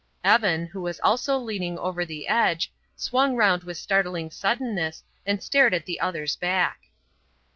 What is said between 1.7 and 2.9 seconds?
over the edge,